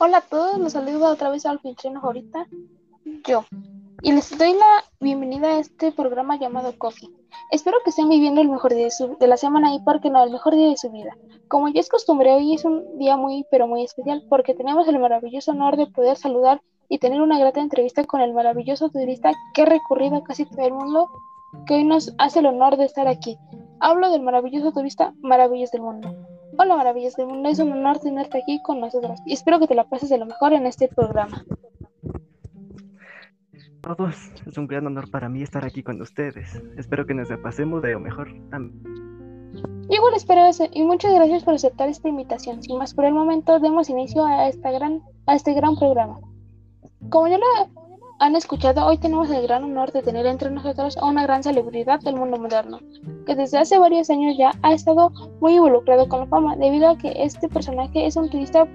[0.00, 2.46] Hola a todos, los saludo otra vez al pinchino ahorita,
[3.26, 3.44] yo.
[4.00, 7.08] Y les doy la bienvenida a este programa llamado Coffee.
[7.50, 10.22] Espero que estén viviendo el mejor día de, de la semana y, por qué no,
[10.22, 11.16] el mejor día de su vida.
[11.48, 15.00] Como ya es costumbre, hoy es un día muy, pero muy especial porque tenemos el
[15.00, 19.62] maravilloso honor de poder saludar y tener una grata entrevista con el maravilloso turista que
[19.62, 21.08] ha recorrido casi todo el mundo,
[21.66, 23.36] que hoy nos hace el honor de estar aquí.
[23.80, 26.37] Hablo del maravilloso turista Maravillas del Mundo.
[26.60, 29.76] Hola Maravillas del Mundo, es un honor tenerte aquí con nosotros y espero que te
[29.76, 31.44] la pases de lo mejor en este programa.
[33.80, 36.60] Todos, es un gran honor para mí estar aquí con ustedes.
[36.76, 38.82] Espero que nos la pasemos de lo mejor también.
[39.88, 42.60] igual espero eso y muchas gracias por aceptar esta invitación.
[42.60, 46.18] Sin más por el momento, demos inicio a, esta gran, a este gran programa.
[47.08, 47.87] Como ya lo
[48.20, 52.00] han escuchado, hoy tenemos el gran honor de tener entre nosotros a una gran celebridad
[52.00, 52.80] del mundo moderno,
[53.26, 55.10] que desde hace varios años ya ha estado
[55.40, 58.66] muy involucrado con la fama, debido a que este personaje es un turista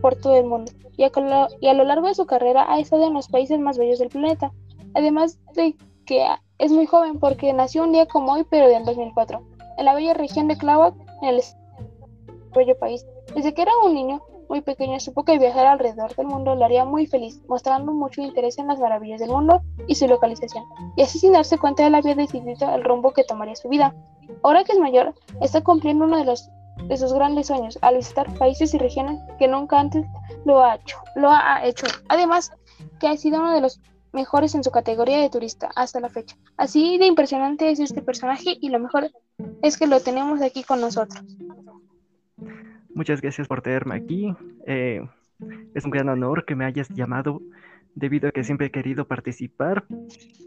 [0.00, 3.28] por todo el mundo y a, lo largo de su carrera ha estado en los
[3.28, 4.52] países más bellos del planeta,
[4.94, 6.26] además de que
[6.58, 9.42] es muy joven porque nació un día como hoy, pero en 2004,
[9.78, 11.42] en la bella región de Tláhuac, en el
[12.54, 13.04] bello país.
[13.34, 16.84] Desde que era un niño, muy pequeño supo que viajar alrededor del mundo lo haría
[16.84, 20.64] muy feliz, mostrando mucho interés en las maravillas del mundo y su localización,
[20.96, 23.94] y así sin darse cuenta él había decidido el rumbo que tomaría su vida.
[24.42, 28.78] Ahora que es mayor, está cumpliendo uno de sus grandes sueños al visitar países y
[28.78, 30.04] regiones que nunca antes
[30.44, 30.96] lo ha hecho.
[31.14, 31.86] Lo ha hecho.
[32.08, 32.52] Además,
[33.00, 33.80] que ha sido uno de los
[34.12, 36.36] mejores en su categoría de turista hasta la fecha.
[36.56, 39.10] Así de impresionante es este personaje y lo mejor
[39.62, 41.22] es que lo tenemos aquí con nosotros.
[42.94, 44.32] Muchas gracias por tenerme aquí.
[44.66, 45.04] Eh,
[45.74, 47.42] es un gran honor que me hayas llamado
[47.94, 49.84] debido a que siempre he querido participar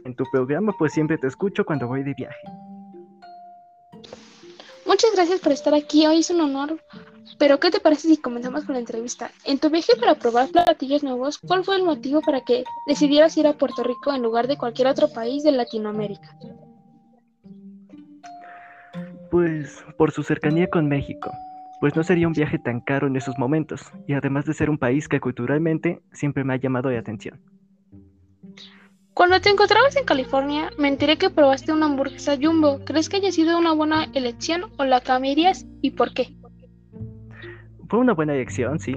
[0.06, 2.48] en tu programa, pues siempre te escucho cuando voy de viaje.
[4.86, 6.82] Muchas gracias por estar aquí, hoy es un honor.
[7.38, 9.30] Pero, ¿qué te parece si comenzamos con la entrevista?
[9.44, 13.46] En tu viaje para probar platillos nuevos, ¿cuál fue el motivo para que decidieras ir
[13.46, 16.36] a Puerto Rico en lugar de cualquier otro país de Latinoamérica?
[19.30, 21.30] Pues por su cercanía con México
[21.80, 24.78] pues no sería un viaje tan caro en esos momentos, y además de ser un
[24.78, 27.40] país que culturalmente siempre me ha llamado la atención.
[29.14, 32.86] Cuando te encontrabas en California, me enteré que probaste una hamburguesa Jumbo.
[32.86, 36.36] ¿Crees que haya sido una buena elección o la cambiarías y por qué?
[37.90, 38.96] Fue una buena elección, sí.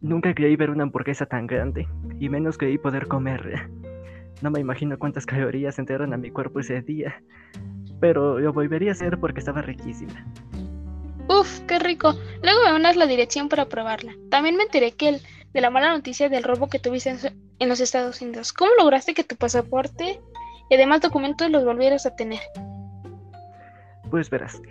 [0.00, 1.86] Nunca creí ver una hamburguesa tan grande,
[2.18, 3.68] y menos creí poder comerla.
[4.40, 7.20] No me imagino cuántas calorías entraron a mi cuerpo ese día,
[8.00, 10.24] pero lo volvería a hacer porque estaba riquísima.
[11.28, 12.14] Uf, qué rico.
[12.42, 14.14] Luego me mandas la dirección para probarla.
[14.30, 15.22] También me enteré que el,
[15.52, 17.14] de la mala noticia del robo que tuviste
[17.58, 18.52] en, los Estados Unidos.
[18.52, 20.20] ¿Cómo lograste que tu pasaporte
[20.70, 22.40] y demás documentos los volvieras a tener?
[24.10, 24.62] Pues verás,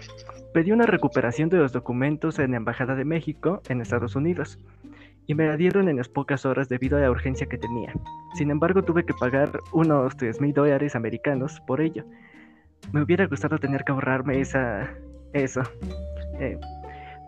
[0.53, 4.57] pedí una recuperación de los documentos en la Embajada de México en Estados Unidos
[5.28, 7.94] y me la dieron en las pocas horas debido a la urgencia que tenía.
[8.34, 12.06] Sin embargo, tuve que pagar unos 3 mil dólares americanos por ello.
[12.94, 14.90] Me hubiera gustado tener que ahorrarme esa...
[15.34, 15.62] eso.
[16.39, 16.59] Eh,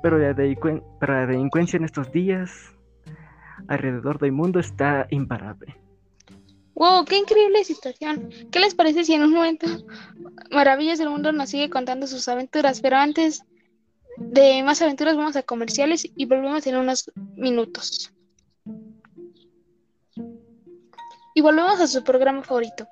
[0.01, 2.51] pero, la delincuencia en estos días
[3.67, 5.75] alrededor del mundo está imparable.
[6.75, 7.03] ¡Wow!
[7.05, 8.29] ¡Qué increíble situación!
[8.51, 9.67] ¿Qué les parece si en un momento
[10.51, 12.79] Maravillas del Mundo nos sigue contando sus aventuras?
[12.79, 13.43] Pero antes
[14.17, 18.13] de más aventuras vamos a comerciales y volvemos en unos minutos.
[21.39, 22.85] Y volvemos a su programa favorito.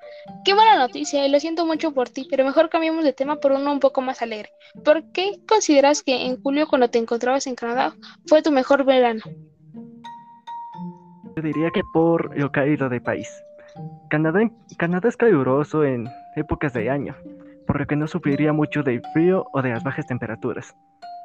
[0.46, 3.52] Qué mala noticia y lo siento mucho por ti, pero mejor cambiemos de tema por
[3.52, 4.52] uno un poco más alegre.
[4.86, 7.94] ¿Por qué consideras que en julio cuando te encontrabas en Canadá
[8.26, 9.20] fue tu mejor verano?
[11.36, 13.28] Yo diría que por lo caído de país.
[14.10, 14.40] Canadá,
[14.78, 17.18] Canadá es caluroso en épocas de año,
[17.68, 20.74] por lo que no sufriría mucho del frío o de las bajas temperaturas.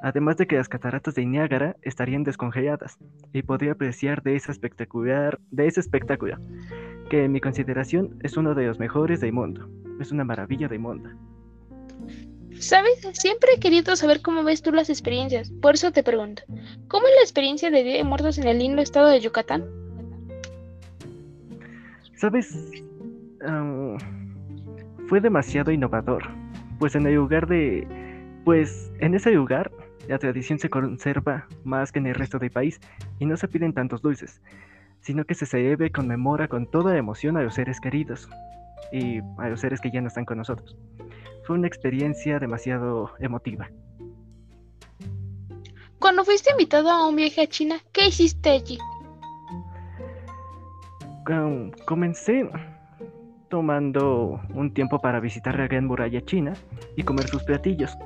[0.03, 2.99] Además de que las cataratas de Niágara estarían descongeladas
[3.33, 6.39] y podría apreciar de ese espectacular, de ese espectáculo
[7.09, 9.69] que en mi consideración es uno de los mejores del mundo.
[10.01, 11.11] Es una maravilla de mundo.
[12.59, 16.43] Sabes, siempre he querido saber cómo ves tú las experiencias, por eso te pregunto,
[16.89, 19.65] ¿cómo es la experiencia de Día de Muertos en el lindo estado de Yucatán?
[22.16, 22.57] Sabes,
[25.07, 26.25] fue demasiado innovador,
[26.78, 27.87] pues en el lugar de,
[28.45, 29.71] pues en ese lugar
[30.09, 32.81] la tradición se conserva más que en el resto del país
[33.19, 34.41] y no se piden tantos dulces
[35.03, 38.28] sino que se celebra y conmemora con toda emoción a los seres queridos
[38.93, 40.77] y a los seres que ya no están con nosotros.
[41.45, 43.69] Fue una experiencia demasiado emotiva.
[45.99, 48.78] Cuando fuiste invitado a un viaje a China, ¿qué hiciste allí?
[51.87, 52.51] comencé
[53.48, 56.55] tomando un tiempo para visitar la Gran Muralla China
[56.97, 57.97] y comer sus platillos.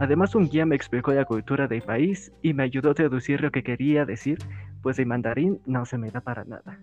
[0.00, 3.50] Además, un guía me explicó la cultura del país y me ayudó a traducir lo
[3.50, 4.38] que quería decir
[4.84, 6.78] pues el mandarín no se me da para nada.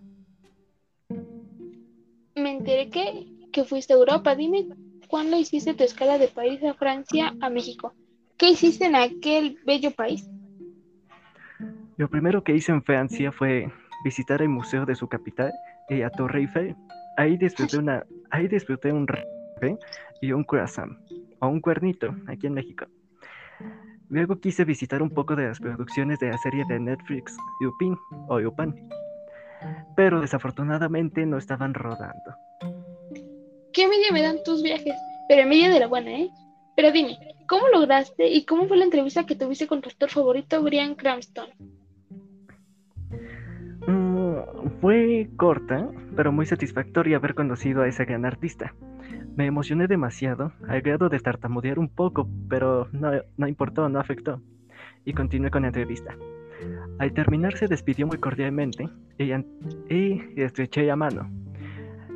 [2.35, 4.35] Me enteré que, que fuiste a Europa.
[4.35, 4.67] Dime
[5.07, 7.93] cuándo hiciste tu escala de París a Francia a México.
[8.37, 10.27] ¿Qué hiciste en aquel bello país?
[11.97, 13.71] Lo primero que hice en Francia fue
[14.03, 15.51] visitar el museo de su capital,
[15.89, 16.75] y a Torre Eiffel.
[17.17, 19.05] Ahí disfruté, una, ahí disfruté un
[20.21, 20.97] y un croissant,
[21.39, 22.87] o un cuernito, aquí en México.
[24.11, 27.97] Luego quise visitar un poco de las producciones de la serie de Netflix Yupin
[28.27, 28.75] o Yupan,
[29.95, 32.35] pero desafortunadamente no estaban rodando.
[33.71, 34.95] Qué envidia me dan tus viajes,
[35.29, 36.29] pero envidia de la buena, ¿eh?
[36.75, 37.17] Pero dime,
[37.47, 41.47] ¿cómo lograste y cómo fue la entrevista que tuviste con tu actor favorito, Brian Cranston?
[44.81, 48.73] Fue corta, pero muy satisfactoria haber conocido a ese gran artista.
[49.35, 54.41] Me emocioné demasiado, al grado de tartamudear un poco, pero no, no importó, no afectó.
[55.05, 56.15] Y continué con la entrevista.
[56.97, 58.89] Al terminar se despidió muy cordialmente
[59.19, 59.31] y,
[59.89, 61.29] y estreché la mano.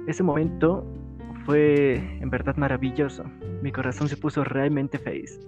[0.08, 0.86] Ese momento
[1.46, 3.26] fue en verdad maravilloso.
[3.62, 5.40] Mi corazón se puso realmente feliz.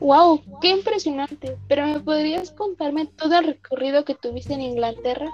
[0.00, 0.42] ¡Wow!
[0.60, 1.56] ¡Qué impresionante!
[1.68, 5.28] Pero ¿me podrías contarme todo el recorrido que tuviste en Inglaterra?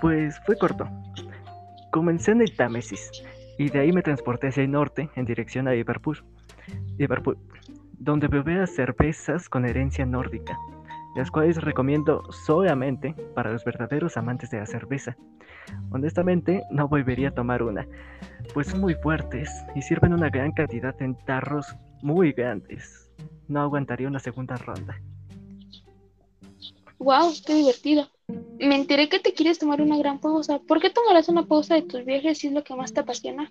[0.00, 0.88] Pues fue corto.
[1.90, 3.10] Comencé en el Támesis
[3.58, 6.24] y de ahí me transporté hacia el norte en dirección a Liverpool,
[6.98, 7.38] Liverpool
[7.98, 10.56] donde bebía cervezas con herencia nórdica,
[11.16, 15.16] las cuales recomiendo solamente para los verdaderos amantes de la cerveza.
[15.90, 17.86] Honestamente, no volvería a tomar una,
[18.54, 23.10] pues son muy fuertes y sirven una gran cantidad en tarros muy grandes.
[23.48, 25.00] No aguantaría una segunda ronda.
[26.98, 27.32] ¡Wow!
[27.44, 28.06] ¡Qué divertido!
[28.28, 30.58] Me enteré que te quieres tomar una gran pausa.
[30.58, 33.50] ¿Por qué tomarás una pausa de tus viajes si es lo que más te apasiona?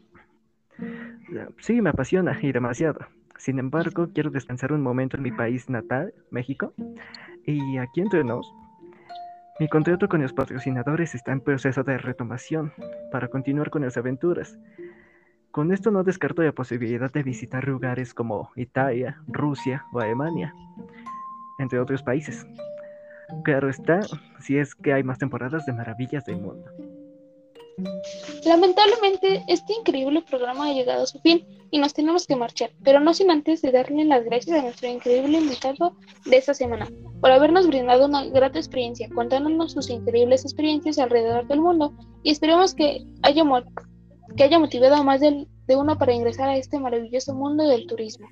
[1.59, 3.00] Sí, me apasiona y demasiado.
[3.38, 6.74] Sin embargo, quiero descansar un momento en mi país natal, México.
[7.45, 8.51] Y aquí entre nos,
[9.59, 12.71] mi contrato con los patrocinadores está en proceso de retomación
[13.12, 14.59] para continuar con las aventuras.
[15.50, 20.53] Con esto no descarto la posibilidad de visitar lugares como Italia, Rusia o Alemania,
[21.57, 22.45] entre otros países.
[23.44, 24.01] Claro está,
[24.39, 26.69] si es que hay más temporadas de Maravillas del Mundo.
[28.44, 33.00] Lamentablemente, este increíble programa ha llegado a su fin y nos tenemos que marchar, pero
[33.00, 35.95] no sin antes de darle las gracias a nuestro increíble invitado
[36.25, 36.88] de esta semana
[37.21, 41.94] por habernos brindado una grata experiencia, contándonos sus increíbles experiencias alrededor del mundo
[42.24, 43.44] y esperemos que haya,
[44.35, 48.27] que haya motivado a más de uno para ingresar a este maravilloso mundo del turismo.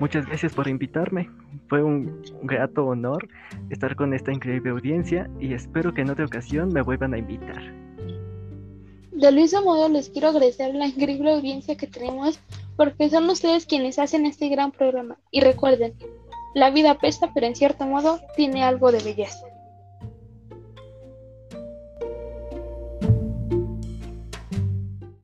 [0.00, 1.28] Muchas gracias por invitarme.
[1.70, 3.28] Fue un grato honor
[3.70, 7.62] estar con esta increíble audiencia y espero que en otra ocasión me vuelvan a invitar.
[9.12, 12.40] De mismo modo les quiero agradecer la increíble audiencia que tenemos
[12.76, 15.16] porque son ustedes quienes hacen este gran programa.
[15.30, 15.94] Y recuerden,
[16.56, 19.46] la vida pesta pero en cierto modo tiene algo de belleza.